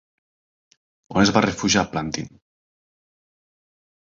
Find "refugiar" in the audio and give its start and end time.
1.47-1.83